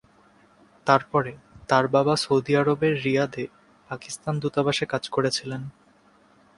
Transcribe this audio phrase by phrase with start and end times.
[0.87, 1.31] তারপরে,
[1.67, 3.45] তার বাবা সৌদি আরবের রিয়াদে
[3.89, 5.61] পাকিস্তান দূতাবাসে কাজ করেছিলেন।